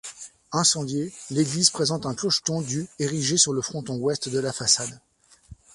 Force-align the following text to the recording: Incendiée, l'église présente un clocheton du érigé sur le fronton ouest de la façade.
Incendiée, 0.51 1.13
l'église 1.29 1.69
présente 1.69 2.07
un 2.07 2.15
clocheton 2.15 2.61
du 2.61 2.87
érigé 2.97 3.37
sur 3.37 3.53
le 3.53 3.61
fronton 3.61 3.97
ouest 3.99 4.29
de 4.29 4.39
la 4.39 4.51
façade. 4.51 4.99